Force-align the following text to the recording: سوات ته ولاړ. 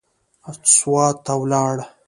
سوات 0.75 1.15
ته 1.25 1.33
ولاړ. 1.41 1.77